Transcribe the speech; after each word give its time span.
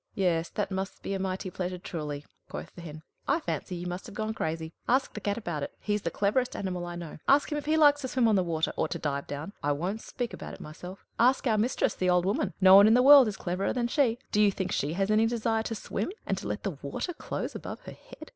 "Yes, 0.15 0.49
that 0.49 0.71
must 0.71 1.03
be 1.03 1.13
a 1.13 1.19
mighty 1.19 1.51
pleasure, 1.51 1.77
truly," 1.77 2.25
quoth 2.49 2.73
the 2.75 2.81
Hen, 2.81 3.03
"I 3.27 3.39
fancy 3.39 3.75
you 3.75 3.85
must 3.85 4.07
have 4.07 4.15
gone 4.15 4.33
crazy. 4.33 4.73
Ask 4.89 5.13
the 5.13 5.21
Cat 5.21 5.37
about 5.37 5.61
it 5.61 5.75
he's 5.79 6.01
the 6.01 6.09
cleverest 6.09 6.55
animal 6.55 6.87
I 6.87 6.95
know 6.95 7.19
ask 7.27 7.51
him 7.51 7.57
if 7.59 7.67
he 7.67 7.77
likes 7.77 8.01
to 8.01 8.07
swim 8.07 8.27
on 8.27 8.33
the 8.33 8.41
water, 8.43 8.73
or 8.75 8.87
to 8.87 8.97
dive 8.97 9.27
down 9.27 9.53
I 9.61 9.73
won't 9.73 10.01
speak 10.01 10.33
about 10.33 10.59
myself. 10.59 11.05
Ask 11.19 11.45
our 11.45 11.59
mistress, 11.59 11.93
the 11.93 12.09
old 12.09 12.25
woman; 12.25 12.53
no 12.59 12.73
one 12.75 12.87
in 12.87 12.95
the 12.95 13.03
world 13.03 13.27
is 13.27 13.37
cleverer 13.37 13.73
than 13.73 13.87
she. 13.87 14.17
Do 14.31 14.41
you 14.41 14.49
think 14.51 14.71
she 14.71 14.93
has 14.93 15.11
any 15.11 15.27
desire 15.27 15.61
to 15.61 15.75
swim, 15.75 16.11
and 16.25 16.35
to 16.39 16.47
let 16.47 16.63
the 16.63 16.79
water 16.81 17.13
close 17.13 17.53
above 17.53 17.81
her 17.81 17.91
head?" 17.91 18.29